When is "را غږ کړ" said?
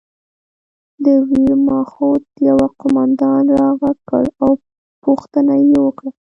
3.57-4.23